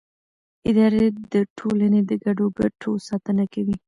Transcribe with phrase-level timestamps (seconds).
[0.69, 1.01] اداره
[1.33, 3.75] د ټولنې د ګډو ګټو ساتنه کوي.